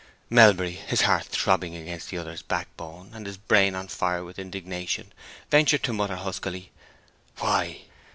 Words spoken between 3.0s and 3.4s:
and his